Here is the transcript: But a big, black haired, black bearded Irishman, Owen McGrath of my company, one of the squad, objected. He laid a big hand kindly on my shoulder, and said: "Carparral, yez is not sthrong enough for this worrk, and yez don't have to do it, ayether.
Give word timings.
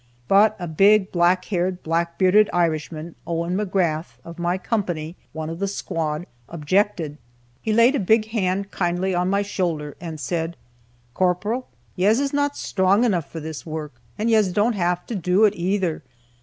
But 0.27 0.55
a 0.57 0.67
big, 0.67 1.11
black 1.11 1.45
haired, 1.45 1.83
black 1.83 2.17
bearded 2.17 2.49
Irishman, 2.51 3.13
Owen 3.27 3.55
McGrath 3.55 4.13
of 4.25 4.39
my 4.39 4.57
company, 4.57 5.15
one 5.31 5.47
of 5.47 5.59
the 5.59 5.67
squad, 5.67 6.25
objected. 6.49 7.19
He 7.61 7.71
laid 7.71 7.93
a 7.93 7.99
big 7.99 8.25
hand 8.29 8.71
kindly 8.71 9.13
on 9.13 9.29
my 9.29 9.43
shoulder, 9.43 9.95
and 10.01 10.19
said: 10.19 10.57
"Carparral, 11.13 11.65
yez 11.95 12.19
is 12.19 12.33
not 12.33 12.55
sthrong 12.57 13.03
enough 13.05 13.31
for 13.31 13.39
this 13.41 13.63
worrk, 13.63 13.93
and 14.17 14.31
yez 14.31 14.51
don't 14.51 14.73
have 14.73 15.05
to 15.05 15.13
do 15.13 15.45
it, 15.45 15.53
ayether. 15.53 16.01